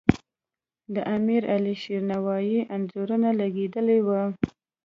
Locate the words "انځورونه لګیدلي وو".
2.75-4.21